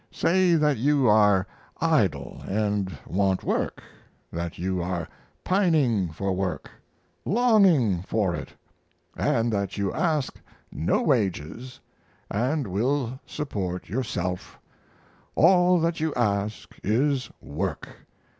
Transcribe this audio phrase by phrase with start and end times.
[0.09, 1.45] Say that you are
[1.79, 3.83] idle and want work,
[4.33, 5.07] that you are
[5.43, 6.71] pining for work
[7.23, 8.51] longing for it,
[9.15, 10.37] and that you ask
[10.71, 11.79] no wages,
[12.31, 14.57] and will support yourself.
[15.35, 17.87] All that you ask is work.